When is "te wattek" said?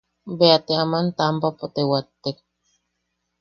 1.73-2.37